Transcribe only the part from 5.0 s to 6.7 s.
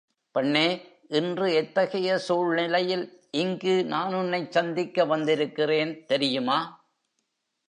வந்திருக்கிறேன் தெரியுமா?